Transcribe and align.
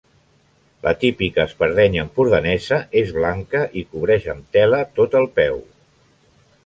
La 0.85 0.93
típica 1.01 1.43
espardenya 1.49 2.01
empordanesa 2.07 2.79
és 3.03 3.13
blanca 3.19 3.61
i 3.83 3.85
cobreix 3.93 4.27
amb 4.37 4.49
tela 4.59 4.81
tot 5.01 5.19
el 5.21 5.29
peu. 5.41 5.61